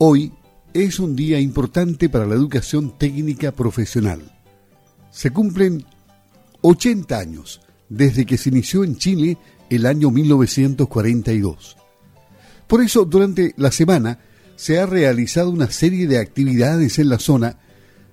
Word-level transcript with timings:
Hoy 0.00 0.32
es 0.74 1.00
un 1.00 1.16
día 1.16 1.40
importante 1.40 2.08
para 2.08 2.24
la 2.24 2.36
educación 2.36 2.96
técnica 2.96 3.50
profesional. 3.50 4.20
Se 5.10 5.32
cumplen 5.32 5.84
80 6.60 7.18
años 7.18 7.60
desde 7.88 8.24
que 8.24 8.38
se 8.38 8.50
inició 8.50 8.84
en 8.84 8.96
Chile 8.96 9.38
el 9.68 9.86
año 9.86 10.12
1942. 10.12 11.76
Por 12.68 12.80
eso, 12.80 13.06
durante 13.06 13.54
la 13.56 13.72
semana 13.72 14.20
se 14.54 14.78
ha 14.78 14.86
realizado 14.86 15.50
una 15.50 15.68
serie 15.68 16.06
de 16.06 16.18
actividades 16.18 17.00
en 17.00 17.08
la 17.08 17.18
zona, 17.18 17.58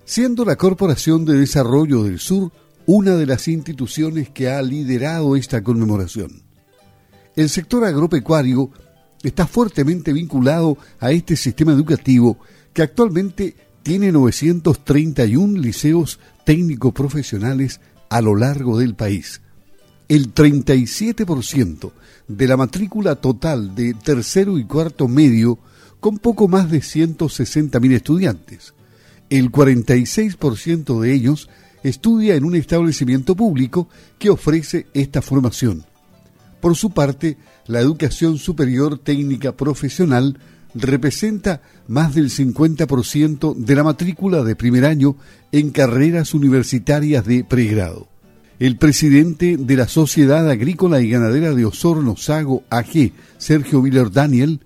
siendo 0.06 0.44
la 0.44 0.56
Corporación 0.56 1.24
de 1.24 1.38
Desarrollo 1.38 2.04
del 2.04 2.18
Sur 2.18 2.52
una 2.88 3.16
de 3.16 3.28
las 3.28 3.48
instituciones 3.48 4.32
que 4.32 4.50
ha 4.50 4.60
liderado 4.64 5.36
esta 5.36 5.64
conmemoración. 5.64 6.42
El 7.36 7.50
sector 7.50 7.84
agropecuario 7.84 8.72
está 9.28 9.48
fuertemente 9.48 10.14
vinculado 10.14 10.78
a 11.00 11.12
este 11.12 11.36
sistema 11.36 11.72
educativo 11.72 12.38
que 12.74 12.84
actualmente 12.84 13.56
tiene 13.82 14.12
931 14.12 15.60
liceos 15.60 16.20
técnico-profesionales 16.44 17.82
a 18.10 18.22
lo 18.22 18.36
largo 18.36 18.78
del 18.78 18.96
país. 18.96 19.42
El 20.08 20.34
37% 20.34 21.92
de 22.28 22.48
la 22.48 22.58
matrícula 22.58 23.16
total 23.16 23.74
de 23.74 23.94
tercero 23.96 24.60
y 24.60 24.66
cuarto 24.66 25.08
medio 25.08 25.58
con 26.00 26.20
poco 26.20 26.48
más 26.48 26.70
de 26.70 26.80
160.000 26.80 27.94
estudiantes. 27.94 28.74
El 29.32 29.52
46% 29.52 31.00
de 31.00 31.14
ellos 31.14 31.50
estudia 31.82 32.36
en 32.36 32.46
un 32.46 32.56
establecimiento 32.56 33.36
público 33.36 33.90
que 34.20 34.30
ofrece 34.30 34.86
esta 34.94 35.24
formación. 35.24 35.84
Por 36.62 36.76
su 36.76 36.92
parte, 36.92 37.38
la 37.68 37.80
educación 37.80 38.38
superior 38.38 39.00
técnica 39.00 39.54
profesional 39.54 40.38
representa 40.74 41.62
más 41.88 42.14
del 42.14 42.30
50% 42.30 43.56
de 43.56 43.76
la 43.76 43.84
matrícula 43.84 44.44
de 44.44 44.56
primer 44.56 44.86
año 44.86 45.16
en 45.52 45.72
carreras 45.72 46.34
universitarias 46.34 47.26
de 47.26 47.44
pregrado. 47.44 48.08
El 48.60 48.78
presidente 48.78 49.58
de 49.58 49.76
la 49.76 49.88
Sociedad 49.88 50.50
Agrícola 50.50 51.02
y 51.02 51.10
Ganadera 51.10 51.54
de 51.54 51.66
Osorno 51.66 52.16
Sago 52.16 52.64
AG, 52.70 53.12
Sergio 53.38 53.82
Miller 53.82 54.12
Daniel, 54.12 54.62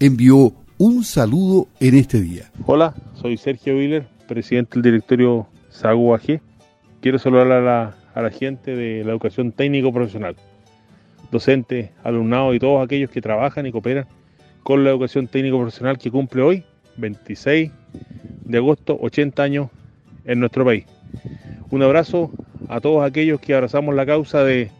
envió 0.00 0.54
un 0.78 1.04
saludo 1.04 1.68
en 1.80 1.94
este 1.94 2.20
día. 2.20 2.50
Hola, 2.66 2.94
soy 3.14 3.36
Sergio 3.36 3.74
Miller, 3.74 4.06
presidente 4.28 4.74
del 4.74 4.82
directorio 4.82 5.46
Sago 5.70 6.14
AG. 6.14 6.40
Quiero 7.00 7.18
saludar 7.18 7.52
a 7.52 7.60
la, 7.60 7.96
a 8.14 8.22
la 8.22 8.30
gente 8.30 8.74
de 8.76 9.04
la 9.04 9.12
educación 9.12 9.52
técnico 9.52 9.92
profesional 9.92 10.36
docentes, 11.34 11.90
alumnados 12.04 12.54
y 12.54 12.60
todos 12.60 12.82
aquellos 12.82 13.10
que 13.10 13.20
trabajan 13.20 13.66
y 13.66 13.72
cooperan 13.72 14.06
con 14.62 14.84
la 14.84 14.90
educación 14.90 15.26
técnico 15.26 15.58
profesional 15.58 15.98
que 15.98 16.10
cumple 16.10 16.42
hoy, 16.42 16.64
26 16.96 17.72
de 18.44 18.58
agosto, 18.58 18.96
80 19.00 19.42
años 19.42 19.68
en 20.24 20.38
nuestro 20.38 20.64
país. 20.64 20.84
Un 21.70 21.82
abrazo 21.82 22.30
a 22.68 22.80
todos 22.80 23.04
aquellos 23.04 23.40
que 23.40 23.52
abrazamos 23.52 23.96
la 23.96 24.06
causa 24.06 24.44
de 24.44 24.70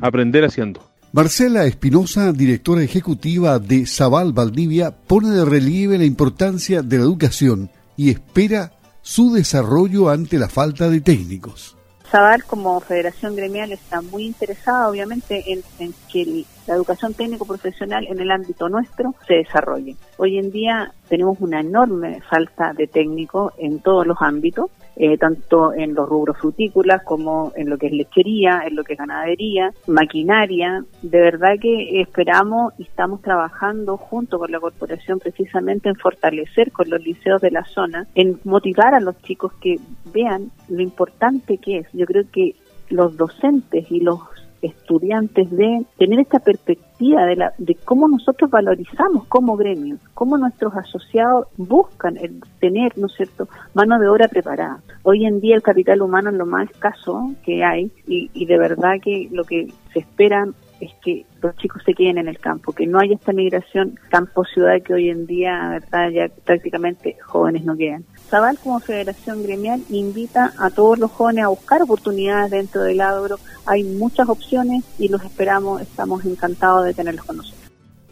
aprender 0.00 0.44
haciendo. 0.44 0.82
Marcela 1.12 1.64
Espinosa, 1.64 2.32
directora 2.32 2.82
ejecutiva 2.82 3.60
de 3.60 3.86
Zabal 3.86 4.32
Valdivia, 4.32 4.90
pone 4.90 5.30
de 5.30 5.44
relieve 5.44 5.96
la 5.96 6.04
importancia 6.04 6.82
de 6.82 6.98
la 6.98 7.04
educación 7.04 7.70
y 7.96 8.10
espera 8.10 8.72
su 9.00 9.32
desarrollo 9.32 10.10
ante 10.10 10.38
la 10.38 10.48
falta 10.48 10.90
de 10.90 11.00
técnicos. 11.00 11.76
SABAR 12.10 12.42
como 12.44 12.80
federación 12.80 13.36
gremial 13.36 13.70
está 13.70 14.02
muy 14.02 14.26
interesada 14.26 14.88
obviamente 14.88 15.44
en, 15.46 15.94
que 16.12 16.44
la 16.66 16.74
educación 16.74 17.14
técnico 17.14 17.44
profesional 17.44 18.04
en 18.08 18.18
el 18.18 18.32
ámbito 18.32 18.68
nuestro 18.68 19.14
se 19.28 19.34
desarrolle. 19.34 19.94
Hoy 20.16 20.38
en 20.38 20.50
día 20.50 20.92
tenemos 21.08 21.40
una 21.40 21.60
enorme 21.60 22.20
falta 22.28 22.72
de 22.72 22.88
técnicos 22.88 23.52
en 23.58 23.78
todos 23.78 24.06
los 24.08 24.16
ámbitos 24.20 24.70
eh, 24.96 25.16
tanto 25.18 25.72
en 25.72 25.94
los 25.94 26.08
rubros 26.08 26.38
frutícolas 26.38 27.02
como 27.02 27.52
en 27.56 27.70
lo 27.70 27.78
que 27.78 27.86
es 27.86 27.92
lechería, 27.92 28.62
en 28.66 28.76
lo 28.76 28.84
que 28.84 28.94
es 28.94 28.98
ganadería, 28.98 29.72
maquinaria. 29.86 30.84
De 31.02 31.20
verdad 31.20 31.54
que 31.60 32.00
esperamos 32.00 32.74
y 32.78 32.82
estamos 32.84 33.22
trabajando 33.22 33.96
junto 33.96 34.38
con 34.38 34.50
la 34.50 34.60
corporación 34.60 35.18
precisamente 35.18 35.88
en 35.88 35.96
fortalecer 35.96 36.72
con 36.72 36.90
los 36.90 37.02
liceos 37.02 37.40
de 37.40 37.50
la 37.50 37.64
zona, 37.64 38.06
en 38.14 38.40
motivar 38.44 38.94
a 38.94 39.00
los 39.00 39.20
chicos 39.22 39.52
que 39.60 39.76
vean 40.12 40.50
lo 40.68 40.82
importante 40.82 41.58
que 41.58 41.78
es. 41.78 41.86
Yo 41.92 42.06
creo 42.06 42.24
que 42.30 42.54
los 42.88 43.16
docentes 43.16 43.90
y 43.90 44.00
los 44.00 44.20
estudiantes 44.62 45.50
de 45.50 45.84
tener 45.98 46.20
esta 46.20 46.38
perspectiva 46.38 47.24
de, 47.24 47.36
la, 47.36 47.52
de 47.58 47.74
cómo 47.74 48.08
nosotros 48.08 48.50
valorizamos 48.50 49.26
como 49.26 49.56
gremio, 49.56 49.96
cómo 50.14 50.36
nuestros 50.36 50.74
asociados 50.74 51.46
buscan 51.56 52.16
el 52.16 52.40
tener, 52.60 52.96
¿no 52.98 53.06
es 53.06 53.14
cierto?, 53.14 53.48
mano 53.74 53.98
de 53.98 54.08
obra 54.08 54.28
preparada. 54.28 54.80
Hoy 55.02 55.26
en 55.26 55.40
día 55.40 55.56
el 55.56 55.62
capital 55.62 56.02
humano 56.02 56.30
es 56.30 56.36
lo 56.36 56.46
más 56.46 56.70
escaso 56.70 57.32
que 57.44 57.64
hay 57.64 57.90
y, 58.06 58.30
y 58.34 58.46
de 58.46 58.58
verdad 58.58 58.94
que 59.02 59.28
lo 59.30 59.44
que 59.44 59.72
se 59.92 60.00
espera 60.00 60.46
es 60.80 60.92
que 61.04 61.26
los 61.42 61.56
chicos 61.56 61.82
se 61.84 61.94
queden 61.94 62.18
en 62.18 62.28
el 62.28 62.38
campo, 62.38 62.72
que 62.72 62.86
no 62.86 62.98
haya 62.98 63.14
esta 63.14 63.32
migración 63.32 63.98
campo-ciudad 64.10 64.80
que 64.82 64.94
hoy 64.94 65.10
en 65.10 65.26
día, 65.26 65.68
verdad, 65.68 66.10
ya 66.10 66.28
prácticamente 66.44 67.16
jóvenes 67.24 67.64
no 67.64 67.76
quedan. 67.76 68.04
Zabal 68.28 68.58
como 68.58 68.80
federación 68.80 69.42
gremial 69.42 69.82
invita 69.90 70.54
a 70.58 70.70
todos 70.70 70.98
los 70.98 71.10
jóvenes 71.10 71.44
a 71.44 71.48
buscar 71.48 71.82
oportunidades 71.82 72.50
dentro 72.50 72.82
del 72.82 73.00
agro. 73.00 73.38
Hay 73.66 73.84
muchas 73.84 74.28
opciones 74.28 74.84
y 74.98 75.08
los 75.08 75.22
esperamos, 75.22 75.82
estamos 75.82 76.24
encantados 76.24 76.86
de 76.86 76.94
tenerlos 76.94 77.24
con 77.24 77.36
nosotros. 77.38 77.60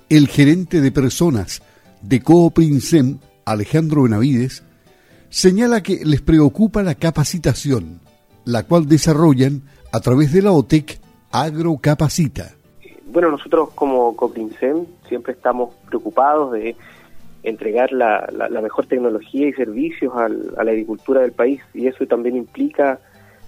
El 0.09 0.29
gerente 0.29 0.81
de 0.81 0.93
personas 0.93 1.63
de 2.03 2.21
Cooprinsem, 2.21 3.19
Alejandro 3.45 4.03
Benavides, 4.03 4.63
señala 5.31 5.83
que 5.83 6.05
les 6.05 6.21
preocupa 6.21 6.83
la 6.83 6.95
capacitación, 6.95 8.01
la 8.45 8.65
cual 8.65 8.87
desarrollan 8.87 9.63
a 9.93 10.01
través 10.01 10.33
de 10.33 10.43
la 10.43 10.53
OTEC 10.53 11.01
Agrocapacita. 11.31 12.58
Bueno, 13.11 13.31
nosotros 13.31 13.71
como 13.75 14.15
Coprinsem 14.15 14.85
siempre 15.09 15.33
estamos 15.33 15.75
preocupados 15.89 16.53
de 16.53 16.77
entregar 17.43 17.91
la, 17.91 18.29
mejor 18.63 18.85
tecnología 18.85 19.49
y 19.49 19.53
servicios 19.55 20.13
a 20.15 20.29
la 20.29 20.71
agricultura 20.71 21.23
del 21.23 21.33
país 21.33 21.63
y 21.73 21.87
eso 21.87 22.07
también 22.07 22.37
implica 22.37 22.99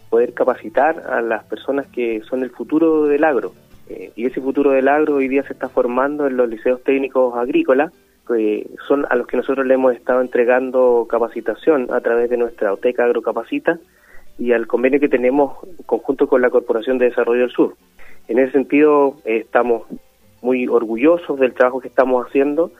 poder 0.08 0.32
capacitar 0.32 1.00
a 1.10 1.20
las 1.20 1.44
personas 1.44 1.86
que 1.88 2.22
son 2.22 2.42
el 2.42 2.50
futuro 2.50 3.04
del 3.04 3.22
agro. 3.22 3.52
Eh, 3.88 4.12
y 4.16 4.24
ese 4.24 4.40
futuro 4.40 4.70
del 4.70 4.88
agro 4.88 5.16
hoy 5.16 5.28
día 5.28 5.42
se 5.42 5.52
está 5.52 5.68
formando 5.68 6.26
en 6.26 6.38
los 6.38 6.48
liceos 6.48 6.82
técnicos 6.82 7.36
agrícolas, 7.36 7.92
que 8.26 8.66
son 8.88 9.06
a 9.10 9.14
los 9.14 9.26
que 9.26 9.36
nosotros 9.36 9.66
le 9.66 9.74
hemos 9.74 9.94
estado 9.94 10.22
entregando 10.22 11.06
capacitación 11.08 11.88
a 11.92 12.00
través 12.00 12.30
de 12.30 12.38
nuestra 12.38 12.72
OTECA 12.72 13.04
Agrocapacita 13.04 13.78
y 14.38 14.52
al 14.52 14.66
convenio 14.66 15.00
que 15.00 15.08
tenemos 15.08 15.58
conjunto 15.84 16.26
con 16.26 16.40
la 16.40 16.48
Corporación 16.48 16.96
de 16.96 17.06
Desarrollo 17.06 17.42
del 17.42 17.50
Sur. 17.50 17.74
En 18.28 18.38
ese 18.38 18.52
sentido, 18.52 19.16
eh, 19.24 19.38
estamos 19.38 19.82
muy 20.42 20.66
orgullosos 20.66 21.38
del 21.38 21.54
trabajo 21.54 21.80
que 21.80 21.88
estamos 21.88 22.26
haciendo 22.26 22.70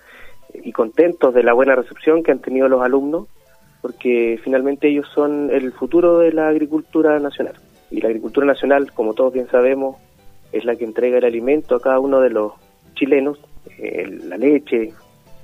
y 0.55 0.73
contentos 0.73 1.35
de 1.35 1.43
la 1.43 1.53
buena 1.53 1.75
recepción 1.75 2.23
que 2.23 2.33
han 2.33 2.41
tenido 2.41 2.69
los 2.69 2.83
alumnos, 2.83 3.27
porque 3.83 4.39
finalmente 4.43 4.89
ellos 4.89 5.07
son 5.15 5.51
el 5.51 5.73
futuro 5.73 6.19
de 6.19 6.33
la 6.33 6.49
agricultura 6.49 7.19
nacional. 7.19 7.55
Y 7.91 8.01
la 8.01 8.09
agricultura 8.09 8.47
nacional, 8.47 8.93
como 8.93 9.15
todos 9.15 9.33
bien 9.33 9.49
sabemos, 9.49 9.97
es 10.53 10.65
la 10.65 10.77
que 10.77 10.85
entrega 10.85 11.19
el 11.19 11.25
alimento 11.25 11.77
a 11.77 11.81
cada 11.81 12.01
uno 12.01 12.21
de 12.21 12.31
los 12.31 12.53
chilenos, 12.95 13.41
eh, 13.79 14.07
la 14.25 14.37
leche, 14.37 14.93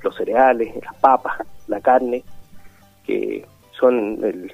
los 0.02 0.14
cereales, 0.16 0.74
las 0.84 0.94
papas, 0.96 1.46
la 1.68 1.80
carne, 1.80 2.22
que 3.04 3.44
son 3.72 4.18
el, 4.24 4.52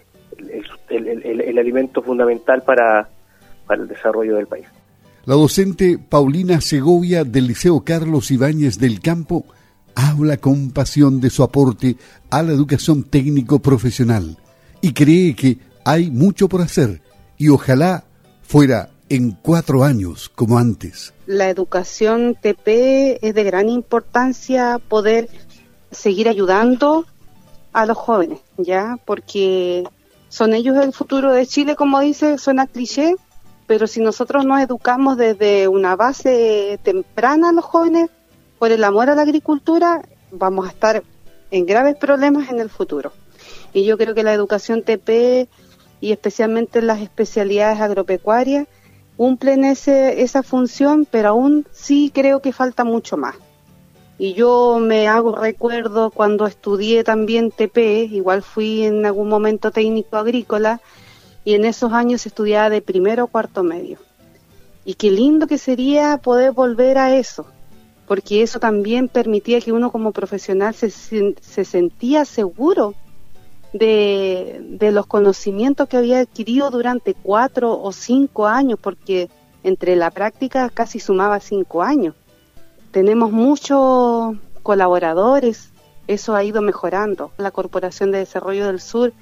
el, 0.89 1.59
alimento 1.59 2.03
fundamental 2.03 2.63
para, 2.63 3.09
para 3.67 3.83
el 3.83 3.89
desarrollo 3.89 4.37
del 4.37 4.47
país. 4.47 4.67
La 5.25 5.37
docente 5.37 5.99
Paulina 5.99 6.61
Segovia 6.61 7.23
del 7.23 7.47
Liceo 7.47 7.85
Carlos 7.85 8.33
Ibáñez 8.33 8.81
del 8.81 9.01
Campo 9.01 9.45
habla 9.95 10.37
con 10.37 10.73
pasión 10.73 11.21
de 11.21 11.31
su 11.31 11.45
aporte 11.45 11.97
a 12.29 12.43
la 12.43 12.51
educación 12.51 13.05
técnico 13.05 13.61
profesional 13.61 14.37
y 14.81 14.93
cree 14.93 15.37
que 15.37 15.59
hay 15.85 16.11
mucho 16.11 16.49
por 16.49 16.61
hacer 16.61 17.03
y 17.39 17.51
ojalá 17.51 18.03
fuera 18.43 18.91
en 19.09 19.31
cuatro 19.31 19.85
años 19.85 20.29
como 20.29 20.59
antes. 20.59 21.15
La 21.27 21.49
educación 21.49 22.37
TP 22.43 23.25
es 23.25 23.33
de 23.33 23.45
gran 23.45 23.69
importancia 23.69 24.81
poder 24.89 25.29
seguir 25.93 26.29
ayudando 26.29 27.07
a 27.73 27.87
los 27.87 27.97
jóvenes, 27.97 28.41
¿ya? 28.57 28.99
Porque 29.05 29.85
son 30.29 30.53
ellos 30.53 30.77
el 30.79 30.93
futuro 30.93 31.33
de 31.33 31.47
Chile, 31.47 31.77
como 31.77 32.01
dice, 32.01 32.39
suena 32.39 32.67
cliché, 32.67 33.15
pero 33.73 33.87
si 33.87 34.03
nosotros 34.03 34.45
nos 34.45 34.61
educamos 34.61 35.17
desde 35.17 35.67
una 35.67 35.97
base 35.97 36.79
temprana 36.83 37.49
a 37.49 37.53
los 37.53 37.65
jóvenes, 37.65 38.11
por 38.59 38.71
el 38.71 38.85
amor 38.85 39.09
a 39.09 39.15
la 39.15 39.23
agricultura, 39.23 40.03
vamos 40.31 40.67
a 40.67 40.69
estar 40.69 41.03
en 41.51 41.65
graves 41.65 41.97
problemas 41.97 42.51
en 42.51 42.61
el 42.61 42.69
futuro. 42.69 43.15
Y 43.73 43.87
yo 43.87 43.97
creo 43.97 44.15
que 44.15 44.25
la 44.25 44.35
educación 44.35 44.83
TP 44.83 45.49
y 46.03 46.13
especialmente 46.13 46.83
las 46.83 47.01
especialidades 47.01 47.81
agropecuarias 47.81 48.69
cumplen 49.17 49.65
ese, 49.65 50.21
esa 50.21 50.43
función, 50.43 51.07
pero 51.11 51.31
aún 51.31 51.67
sí 51.73 52.11
creo 52.13 52.43
que 52.43 52.53
falta 52.53 52.85
mucho 52.85 53.17
más. 53.17 53.37
Y 54.19 54.35
yo 54.35 54.81
me 54.83 55.09
hago 55.09 55.35
recuerdo 55.35 56.11
cuando 56.11 56.47
estudié 56.47 57.05
también 57.05 57.51
TP, 57.51 58.05
igual 58.05 58.43
fui 58.43 58.85
en 58.85 59.07
algún 59.07 59.31
momento 59.31 59.71
técnico 59.71 60.19
agrícola, 60.19 60.83
y 61.45 61.55
en 61.55 61.65
esos 61.65 61.93
años 61.93 62.27
estudiaba 62.27 62.71
de 62.71 62.83
primero 62.83 63.25
o 63.25 63.27
cuarto 63.27 63.63
medio. 63.63 63.99
Y 64.85 64.95
qué 64.95 65.11
lindo 65.11 65.47
que 65.47 65.59
sería 65.59 66.19
poder 66.19 66.53
volver 66.53 66.99
a 66.99 67.17
eso, 67.17 67.47
porque 68.07 68.43
eso 68.43 68.59
también 68.59 69.09
permitía 69.09 69.61
que 69.61 69.73
uno 69.73 69.93
como 69.93 70.13
profesional 70.13 70.75
se, 70.75 70.91
se 70.91 71.65
sentía 71.65 72.25
seguro 72.25 72.95
de, 73.73 74.61
de, 74.63 74.93
los 74.93 75.07
conocimientos 75.07 75.89
que 75.89 75.97
había 75.97 76.21
adquirido 76.21 76.71
durante 76.71 77.15
cuatro 77.15 77.81
o 77.81 77.93
cinco 77.93 78.47
años, 78.47 78.79
porque 78.81 79.31
entre 79.63 79.97
la 79.97 80.11
práctica 80.11 80.69
casi 80.69 80.99
sumaba 80.99 81.41
cinco 81.41 81.83
años. 81.83 82.15
Tenemos 82.91 83.33
muchos 83.33 84.37
colaboradores, 84.63 85.71
eso 86.07 86.35
ha 86.35 86.45
ido 86.45 86.61
mejorando. 86.61 87.31
La 87.39 87.51
Corporación 87.51 88.11
de 88.11 88.19
Desarrollo 88.19 88.67
del 88.67 88.81
Sur, 88.81 89.13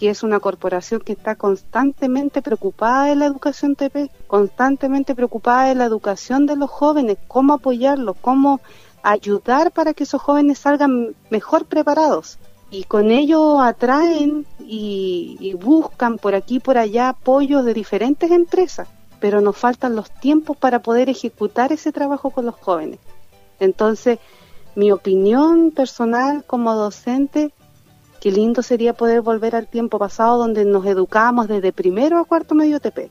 que 0.00 0.08
es 0.08 0.22
una 0.22 0.40
corporación 0.40 1.02
que 1.02 1.12
está 1.12 1.34
constantemente 1.34 2.40
preocupada 2.40 3.04
de 3.04 3.16
la 3.16 3.26
educación 3.26 3.76
TP, 3.76 4.10
constantemente 4.26 5.14
preocupada 5.14 5.68
de 5.68 5.74
la 5.74 5.84
educación 5.84 6.46
de 6.46 6.56
los 6.56 6.70
jóvenes, 6.70 7.18
cómo 7.28 7.52
apoyarlos, 7.52 8.16
cómo 8.18 8.62
ayudar 9.02 9.72
para 9.72 9.92
que 9.92 10.04
esos 10.04 10.22
jóvenes 10.22 10.58
salgan 10.58 11.14
mejor 11.28 11.66
preparados. 11.66 12.38
Y 12.70 12.84
con 12.84 13.10
ello 13.10 13.60
atraen 13.60 14.46
y, 14.58 15.54
buscan 15.60 16.16
por 16.16 16.34
aquí 16.34 16.56
y 16.56 16.60
por 16.60 16.78
allá 16.78 17.10
apoyos 17.10 17.62
de 17.66 17.74
diferentes 17.74 18.30
empresas 18.30 18.88
pero 19.20 19.42
nos 19.42 19.54
faltan 19.54 19.96
los 19.96 20.10
tiempos 20.10 20.56
para 20.56 20.80
poder 20.80 21.10
ejecutar 21.10 21.72
ese 21.72 21.92
trabajo 21.92 22.30
con 22.30 22.46
los 22.46 22.54
jóvenes. 22.54 23.00
Entonces, 23.58 24.18
mi 24.74 24.92
opinión 24.92 25.72
personal 25.72 26.42
como 26.46 26.74
docente, 26.74 27.52
qué 28.20 28.30
lindo 28.30 28.62
sería 28.62 28.92
poder 28.92 29.22
volver 29.22 29.56
al 29.56 29.66
tiempo 29.66 29.98
pasado 29.98 30.38
donde 30.38 30.64
nos 30.64 30.84
educábamos 30.86 31.48
desde 31.48 31.72
primero 31.72 32.18
a 32.18 32.24
cuarto 32.24 32.54
medio 32.54 32.78
TP. 32.78 33.10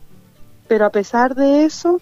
Pero 0.67 0.85
a 0.85 0.91
pesar 0.91 1.35
de 1.35 1.65
eso, 1.65 1.99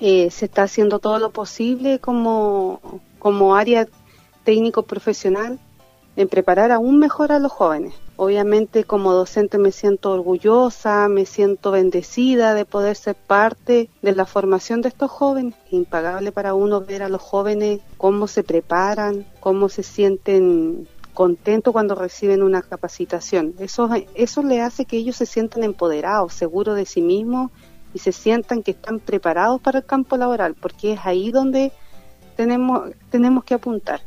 eh, 0.00 0.30
se 0.30 0.46
está 0.46 0.64
haciendo 0.64 0.98
todo 0.98 1.18
lo 1.18 1.30
posible 1.30 2.00
como, 2.00 2.80
como 3.18 3.54
área 3.54 3.86
técnico 4.44 4.82
profesional 4.82 5.58
en 6.16 6.28
preparar 6.28 6.72
aún 6.72 6.98
mejor 6.98 7.30
a 7.30 7.38
los 7.38 7.52
jóvenes. 7.52 7.94
Obviamente 8.16 8.82
como 8.82 9.12
docente 9.12 9.58
me 9.58 9.70
siento 9.70 10.10
orgullosa, 10.10 11.08
me 11.08 11.24
siento 11.24 11.70
bendecida 11.70 12.54
de 12.54 12.64
poder 12.64 12.96
ser 12.96 13.14
parte 13.14 13.88
de 14.02 14.14
la 14.16 14.26
formación 14.26 14.82
de 14.82 14.88
estos 14.88 15.08
jóvenes. 15.12 15.54
Es 15.66 15.74
impagable 15.74 16.32
para 16.32 16.54
uno 16.54 16.80
ver 16.80 17.04
a 17.04 17.08
los 17.08 17.22
jóvenes 17.22 17.80
cómo 17.96 18.26
se 18.26 18.42
preparan, 18.42 19.24
cómo 19.38 19.68
se 19.68 19.84
sienten 19.84 20.88
contentos 21.18 21.72
cuando 21.72 21.96
reciben 21.96 22.44
una 22.44 22.62
capacitación. 22.62 23.52
Eso, 23.58 23.90
eso 24.14 24.40
le 24.44 24.60
hace 24.60 24.84
que 24.84 24.98
ellos 24.98 25.16
se 25.16 25.26
sientan 25.26 25.64
empoderados, 25.64 26.32
seguros 26.32 26.76
de 26.76 26.86
sí 26.86 27.02
mismos 27.02 27.50
y 27.92 27.98
se 27.98 28.12
sientan 28.12 28.62
que 28.62 28.70
están 28.70 29.00
preparados 29.00 29.60
para 29.60 29.80
el 29.80 29.84
campo 29.84 30.16
laboral, 30.16 30.54
porque 30.54 30.92
es 30.92 31.00
ahí 31.02 31.32
donde 31.32 31.72
tenemos, 32.36 32.90
tenemos 33.10 33.42
que 33.42 33.54
apuntar. 33.54 34.00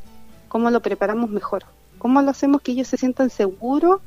¿Cómo 0.48 0.72
lo 0.72 0.80
preparamos 0.80 1.30
mejor? 1.30 1.66
¿Cómo 1.98 2.22
lo 2.22 2.30
hacemos 2.30 2.62
que 2.62 2.72
ellos 2.72 2.88
se 2.88 2.96
sientan 2.96 3.30
seguros 3.30 4.00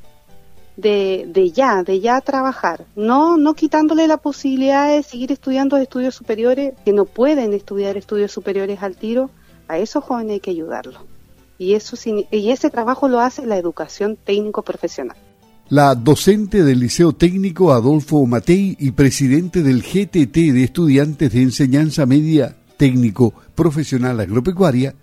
de, 0.75 1.25
de 1.27 1.51
ya, 1.51 1.83
de 1.83 1.99
ya 1.99 2.19
trabajar? 2.21 2.85
No, 2.95 3.37
no 3.37 3.53
quitándole 3.53 4.07
la 4.07 4.17
posibilidad 4.17 4.87
de 4.87 5.03
seguir 5.03 5.31
estudiando 5.31 5.77
estudios 5.77 6.15
superiores, 6.15 6.73
que 6.83 6.91
no 6.91 7.05
pueden 7.05 7.53
estudiar 7.53 7.97
estudios 7.97 8.31
superiores 8.31 8.81
al 8.81 8.95
tiro, 8.95 9.29
a 9.67 9.77
esos 9.77 10.03
jóvenes 10.03 10.33
hay 10.33 10.39
que 10.39 10.49
ayudarlos. 10.49 11.14
Y, 11.57 11.73
eso, 11.73 11.97
y 12.31 12.49
ese 12.51 12.69
trabajo 12.69 13.07
lo 13.07 13.19
hace 13.19 13.45
la 13.45 13.57
educación 13.57 14.17
técnico 14.17 14.61
profesional. 14.61 15.17
La 15.69 15.95
docente 15.95 16.63
del 16.63 16.79
Liceo 16.79 17.13
Técnico 17.13 17.73
Adolfo 17.73 18.25
Matei 18.25 18.77
y 18.79 18.91
presidente 18.91 19.63
del 19.63 19.81
GTT 19.81 20.53
de 20.53 20.63
Estudiantes 20.63 21.33
de 21.33 21.41
Enseñanza 21.41 22.05
Media 22.05 22.55
Técnico 22.77 23.33
Profesional 23.55 24.19
Agropecuaria, 24.19 24.93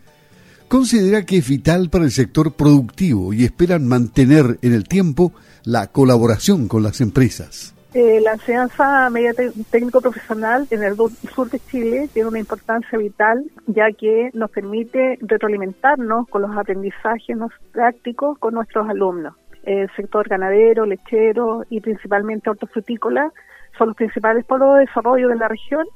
considera 0.68 1.26
que 1.26 1.38
es 1.38 1.48
vital 1.48 1.90
para 1.90 2.04
el 2.04 2.12
sector 2.12 2.54
productivo 2.54 3.32
y 3.32 3.44
esperan 3.44 3.86
mantener 3.86 4.58
en 4.62 4.72
el 4.72 4.84
tiempo 4.84 5.32
la 5.64 5.88
colaboración 5.88 6.68
con 6.68 6.82
las 6.82 7.00
empresas. 7.00 7.74
Eh, 7.94 8.22
la 8.22 8.32
enseñanza 8.32 9.10
media 9.10 9.34
técnico 9.70 10.00
profesional 10.00 10.66
en 10.70 10.82
el 10.82 10.96
sur 10.96 11.50
de 11.50 11.58
Chile 11.58 12.08
tiene 12.10 12.30
una 12.30 12.38
importancia 12.38 12.98
vital 12.98 13.44
ya 13.66 13.92
que 13.92 14.30
nos 14.32 14.50
permite 14.50 15.18
retroalimentarnos 15.20 16.26
con 16.28 16.40
los 16.40 16.56
aprendizajes 16.56 17.36
prácticos 17.70 18.38
con 18.38 18.54
nuestros 18.54 18.88
alumnos. 18.88 19.34
El 19.64 19.90
sector 19.94 20.26
ganadero, 20.26 20.86
lechero 20.86 21.64
y 21.68 21.82
principalmente 21.82 22.48
hortofrutícola 22.48 23.30
son 23.76 23.88
los 23.88 23.96
principales 23.96 24.46
polos 24.46 24.74
de 24.74 24.80
desarrollo 24.86 25.28
de 25.28 25.36
la 25.36 25.48
región 25.48 25.86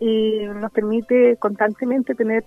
y 0.00 0.44
nos 0.44 0.72
permite 0.72 1.36
constantemente 1.36 2.16
tener 2.16 2.44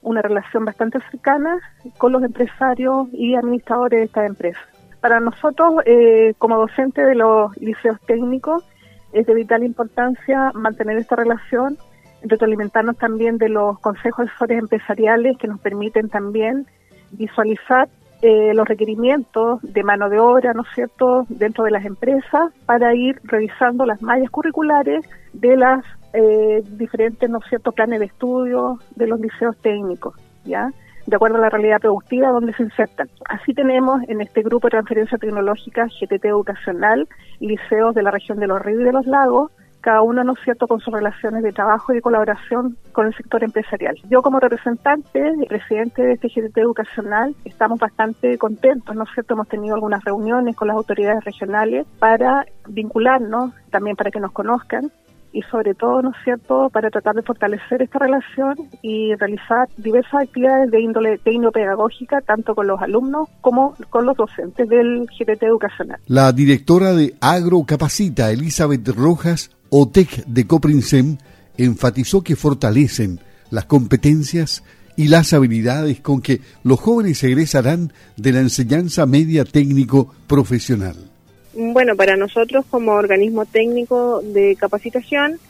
una 0.00 0.22
relación 0.22 0.64
bastante 0.64 1.00
cercana 1.10 1.58
con 1.98 2.12
los 2.12 2.22
empresarios 2.22 3.08
y 3.12 3.34
administradores 3.34 3.98
de 3.98 4.04
estas 4.04 4.26
empresas. 4.26 4.77
Para 5.00 5.20
nosotros, 5.20 5.74
eh, 5.86 6.34
como 6.38 6.58
docentes 6.58 7.06
de 7.06 7.14
los 7.14 7.56
liceos 7.58 8.00
técnicos, 8.06 8.64
es 9.12 9.26
de 9.26 9.34
vital 9.34 9.62
importancia 9.62 10.50
mantener 10.54 10.98
esta 10.98 11.16
relación, 11.16 11.78
retroalimentarnos 12.22 12.96
también 12.98 13.38
de 13.38 13.48
los 13.48 13.78
consejos 13.78 14.28
asesores 14.28 14.58
empresariales 14.58 15.38
que 15.38 15.48
nos 15.48 15.60
permiten 15.60 16.08
también 16.08 16.66
visualizar 17.12 17.88
eh, 18.20 18.52
los 18.52 18.66
requerimientos 18.66 19.60
de 19.62 19.84
mano 19.84 20.08
de 20.08 20.18
obra, 20.18 20.52
¿no 20.52 20.62
es 20.62 20.68
cierto?, 20.74 21.24
dentro 21.28 21.64
de 21.64 21.70
las 21.70 21.84
empresas 21.84 22.52
para 22.66 22.92
ir 22.94 23.20
revisando 23.22 23.86
las 23.86 24.02
mallas 24.02 24.30
curriculares 24.30 25.06
de 25.32 25.56
las 25.56 25.84
eh, 26.12 26.64
diferentes, 26.72 27.30
¿no 27.30 27.40
ciertos 27.48 27.74
planes 27.74 28.00
de 28.00 28.06
estudio 28.06 28.80
de 28.96 29.06
los 29.06 29.20
liceos 29.20 29.56
técnicos, 29.58 30.16
¿ya? 30.44 30.72
De 31.08 31.16
acuerdo 31.16 31.38
a 31.38 31.40
la 31.40 31.48
realidad 31.48 31.80
productiva 31.80 32.28
donde 32.28 32.52
se 32.52 32.64
insertan. 32.64 33.08
Así 33.30 33.54
tenemos 33.54 34.02
en 34.08 34.20
este 34.20 34.42
grupo 34.42 34.66
de 34.66 34.72
transferencia 34.72 35.16
tecnológica 35.16 35.86
GTT 35.86 36.26
Educacional, 36.26 37.08
liceos 37.40 37.94
de 37.94 38.02
la 38.02 38.10
región 38.10 38.38
de 38.38 38.46
los 38.46 38.60
ríos 38.60 38.82
y 38.82 38.84
de 38.84 38.92
los 38.92 39.06
lagos, 39.06 39.50
cada 39.80 40.02
uno, 40.02 40.22
¿no 40.22 40.34
es 40.34 40.40
cierto?, 40.44 40.66
con 40.66 40.80
sus 40.80 40.92
relaciones 40.92 41.42
de 41.42 41.52
trabajo 41.52 41.92
y 41.92 41.96
de 41.96 42.02
colaboración 42.02 42.76
con 42.92 43.06
el 43.06 43.14
sector 43.14 43.42
empresarial. 43.42 43.96
Yo 44.10 44.20
como 44.20 44.38
representante 44.38 45.32
y 45.40 45.46
presidente 45.46 46.02
de 46.02 46.12
este 46.12 46.28
GTT 46.28 46.58
educacional 46.58 47.34
estamos 47.46 47.78
bastante 47.78 48.36
contentos, 48.36 48.94
¿no 48.94 49.04
es 49.04 49.10
cierto?, 49.14 49.32
hemos 49.32 49.48
tenido 49.48 49.76
algunas 49.76 50.04
reuniones 50.04 50.56
con 50.56 50.68
las 50.68 50.76
autoridades 50.76 51.24
regionales 51.24 51.86
para 51.98 52.44
vincularnos, 52.68 53.54
también 53.70 53.96
para 53.96 54.10
que 54.10 54.20
nos 54.20 54.32
conozcan 54.32 54.90
y 55.38 55.42
sobre 55.50 55.74
todo, 55.74 56.02
¿no 56.02 56.10
es 56.10 56.16
cierto?, 56.24 56.68
para 56.70 56.90
tratar 56.90 57.14
de 57.14 57.22
fortalecer 57.22 57.80
esta 57.80 58.00
relación 58.00 58.56
y 58.82 59.14
realizar 59.14 59.68
diversas 59.76 60.22
actividades 60.22 60.68
de 60.72 60.80
índole 60.80 61.18
tecnopedagógica, 61.18 62.20
tanto 62.22 62.56
con 62.56 62.66
los 62.66 62.82
alumnos 62.82 63.28
como 63.40 63.76
con 63.88 64.04
los 64.04 64.16
docentes 64.16 64.68
del 64.68 65.06
GTT 65.06 65.44
educacional. 65.44 66.00
La 66.08 66.32
directora 66.32 66.92
de 66.92 67.14
Agro 67.20 67.62
Capacita, 67.64 68.32
Elizabeth 68.32 68.88
Rojas, 68.88 69.52
OTEC 69.70 70.24
de 70.26 70.46
Coprinsem, 70.48 71.18
enfatizó 71.56 72.22
que 72.24 72.34
fortalecen 72.34 73.20
las 73.50 73.66
competencias 73.66 74.64
y 74.96 75.06
las 75.06 75.32
habilidades 75.32 76.00
con 76.00 76.20
que 76.20 76.40
los 76.64 76.80
jóvenes 76.80 77.22
egresarán 77.22 77.92
de 78.16 78.32
la 78.32 78.40
enseñanza 78.40 79.06
media 79.06 79.44
técnico 79.44 80.12
profesional. 80.26 80.96
Bueno, 81.60 81.96
para 81.96 82.16
nosotros 82.16 82.64
como 82.70 82.92
organismo 82.92 83.44
técnico 83.44 84.20
de 84.22 84.54
capacitación, 84.54 85.40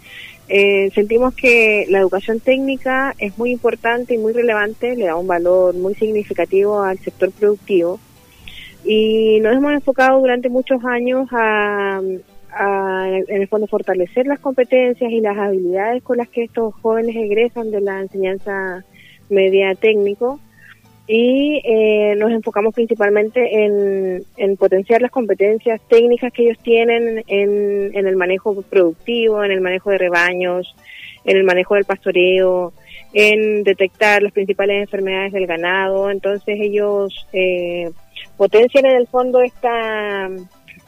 eh, 0.49 0.91
sentimos 0.95 1.35
que 1.35 1.85
la 1.91 1.99
educación 1.99 2.41
técnica 2.41 3.15
es 3.19 3.37
muy 3.37 3.51
importante 3.51 4.15
y 4.15 4.19
muy 4.19 4.33
relevante, 4.33 4.97
le 4.97 5.05
da 5.05 5.17
un 5.17 5.27
valor 5.27 5.75
muy 5.75 5.95
significativo 5.97 6.81
al 6.81 6.99
sector 6.99 7.31
productivo. 7.31 8.01
Y 8.87 9.39
nos 9.41 9.55
hemos 9.55 9.73
enfocado 9.73 10.19
durante 10.21 10.49
muchos 10.49 10.83
años 10.87 11.29
a, 11.31 12.01
en 12.01 13.43
el 13.43 13.49
fondo, 13.49 13.67
fortalecer 13.67 14.27
las 14.27 14.39
competencias 14.41 15.13
y 15.13 15.21
las 15.21 15.37
habilidades 15.37 16.03
con 16.03 16.17
las 16.17 16.31
que 16.31 16.45
estos 16.45 16.75
jóvenes 16.77 17.17
egresan 17.17 17.71
de 17.71 17.83
la 17.83 18.01
enseñanza 18.01 18.83
media 19.29 19.75
técnico 19.75 20.41
y 21.11 21.63
eh, 21.65 22.15
nos 22.17 22.31
enfocamos 22.31 22.75
principalmente 22.75 23.65
en, 23.65 24.57
potenciar 24.59 25.01
las 25.01 25.11
competencias 25.11 25.81
técnicas 25.89 26.31
que 26.33 26.43
ellos 26.43 26.59
tienen 26.63 27.25
en, 27.27 28.07
el 28.07 28.17
manejo 28.17 28.61
productivo, 28.63 29.43
en 29.43 29.51
el 29.51 29.63
manejo 29.63 29.91
de 29.91 29.99
rebaños, 29.99 30.77
en 31.25 31.39
el 31.39 31.45
manejo 31.45 31.77
del 31.77 31.87
pastoreo, 31.87 32.75
en 33.15 33.65
detectar 33.65 34.23
las 34.23 34.33
principales 34.33 34.83
enfermedades 34.83 35.33
del 35.33 35.47
ganado. 35.47 36.11
Entonces 36.11 36.59
ellos 36.61 37.27
eh, 37.33 37.91
potencian 38.37 38.85
en 38.85 38.97
el 38.97 39.07
fondo 39.07 39.41
esta, 39.41 40.29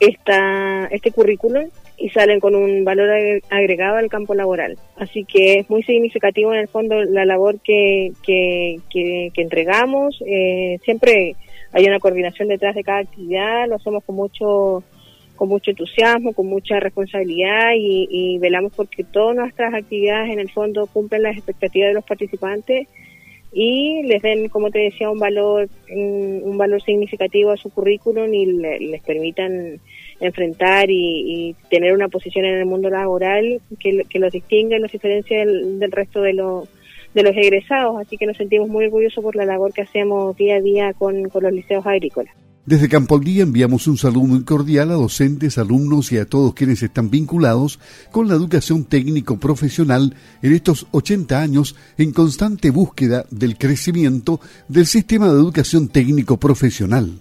esta, 0.00 0.86
este 0.90 1.12
currículum 1.12 1.70
y 2.00 2.08
salen 2.08 2.40
con 2.40 2.54
un 2.54 2.82
valor 2.82 3.10
agregado 3.50 3.98
al 3.98 4.08
campo 4.08 4.34
laboral. 4.34 4.78
Así 4.96 5.24
que 5.24 5.58
es 5.58 5.68
muy 5.68 5.82
significativo 5.82 6.52
en 6.54 6.60
el 6.60 6.68
fondo 6.68 7.02
la 7.02 7.26
labor 7.26 7.60
que, 7.60 8.12
que, 8.22 8.80
que, 8.90 9.30
entregamos. 9.36 10.18
Eh, 10.26 10.78
siempre 10.82 11.36
hay 11.72 11.86
una 11.86 12.00
coordinación 12.00 12.48
detrás 12.48 12.74
de 12.74 12.84
cada 12.84 13.00
actividad, 13.00 13.68
lo 13.68 13.76
hacemos 13.76 14.02
con 14.04 14.16
mucho 14.16 14.82
con 15.36 15.48
mucho 15.48 15.70
entusiasmo, 15.70 16.34
con 16.34 16.48
mucha 16.48 16.80
responsabilidad 16.80 17.72
y, 17.74 18.38
velamos 18.40 18.74
porque 18.76 19.04
todas 19.04 19.34
nuestras 19.34 19.72
actividades 19.72 20.30
en 20.30 20.38
el 20.38 20.50
fondo 20.50 20.86
cumplen 20.86 21.22
las 21.22 21.34
expectativas 21.34 21.88
de 21.88 21.94
los 21.94 22.04
participantes 22.04 22.88
y 23.50 24.02
les 24.02 24.20
den, 24.20 24.50
como 24.50 24.70
te 24.70 24.80
decía, 24.80 25.10
un 25.10 25.18
valor 25.18 25.68
un, 25.90 26.58
valor 26.58 26.82
significativo 26.82 27.52
a 27.52 27.56
su 27.56 27.70
currículum 27.70 28.32
y 28.34 28.46
les 28.46 29.02
permitan 29.02 29.80
enfrentar 30.20 30.90
y, 30.90 31.56
tener 31.70 31.94
una 31.94 32.08
posición 32.08 32.44
en 32.44 32.58
el 32.58 32.66
mundo 32.66 32.90
laboral 32.90 33.60
que, 33.78 34.04
los 34.18 34.32
distinga 34.32 34.76
y 34.76 34.80
los 34.80 34.92
diferencia 34.92 35.38
del, 35.38 35.90
resto 35.90 36.20
de, 36.22 36.34
los 36.34 36.68
de 37.14 37.22
los 37.22 37.36
egresados. 37.36 38.00
Así 38.00 38.16
que 38.16 38.26
nos 38.26 38.36
sentimos 38.36 38.68
muy 38.68 38.84
orgullosos 38.86 39.22
por 39.22 39.36
la 39.36 39.44
labor 39.44 39.72
que 39.72 39.82
hacemos 39.82 40.36
día 40.36 40.56
a 40.56 40.60
día 40.60 40.92
con, 40.92 41.28
con 41.28 41.42
los 41.42 41.52
liceos 41.52 41.86
agrícolas. 41.86 42.34
Desde 42.66 42.88
Campo 42.90 43.16
al 43.16 43.24
Día 43.24 43.42
enviamos 43.42 43.88
un 43.88 43.96
saludo 43.96 44.26
muy 44.26 44.44
cordial 44.44 44.90
a 44.90 44.94
docentes, 44.94 45.56
alumnos 45.56 46.12
y 46.12 46.18
a 46.18 46.26
todos 46.26 46.54
quienes 46.54 46.82
están 46.82 47.10
vinculados 47.10 47.80
con 48.12 48.28
la 48.28 48.34
educación 48.34 48.84
técnico 48.84 49.38
profesional 49.38 50.14
en 50.42 50.52
estos 50.52 50.86
80 50.92 51.40
años 51.40 51.74
en 51.96 52.12
constante 52.12 52.70
búsqueda 52.70 53.24
del 53.30 53.56
crecimiento 53.56 54.40
del 54.68 54.86
sistema 54.86 55.32
de 55.32 55.40
educación 55.40 55.88
técnico 55.88 56.36
profesional. 56.36 57.18